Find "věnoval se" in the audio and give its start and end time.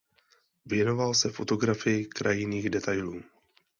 0.65-1.29